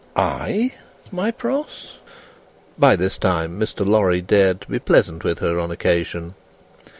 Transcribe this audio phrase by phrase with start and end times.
[0.15, 0.71] "I,
[1.11, 1.99] my Pross?"
[2.75, 3.85] (By this time, Mr.
[3.85, 6.33] Lorry dared to be pleasant with her, on occasion.)